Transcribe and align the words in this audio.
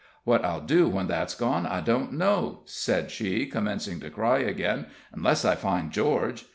"What 0.23 0.43
I'll 0.43 0.61
do 0.61 0.89
when 0.89 1.05
that's 1.05 1.35
gone 1.35 1.67
I 1.67 1.79
don't 1.79 2.13
know," 2.13 2.61
said 2.65 3.11
she, 3.11 3.45
commencing 3.45 3.99
to 3.99 4.09
cry 4.09 4.39
again, 4.39 4.87
"unless 5.13 5.45
I 5.45 5.53
find 5.53 5.91
George. 5.91 6.45